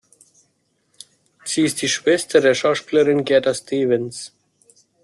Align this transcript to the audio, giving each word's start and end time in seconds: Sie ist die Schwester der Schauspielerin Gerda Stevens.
Sie 1.43 1.61
ist 1.61 1.83
die 1.83 1.87
Schwester 1.87 2.41
der 2.41 2.55
Schauspielerin 2.55 3.23
Gerda 3.23 3.53
Stevens. 3.53 4.33